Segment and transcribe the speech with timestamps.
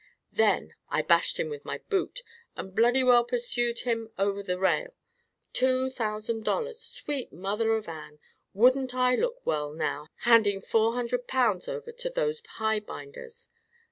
[0.31, 2.23] "Then I bashed him with my boot,
[2.55, 4.95] and bloody well pursued him over the rail.
[5.53, 6.81] Two thousand dollars!
[6.81, 8.19] Sweet mother of Queen Anne!
[8.55, 13.49] Wouldn't I look well, now, handing four hundred pounds over to those highbinders?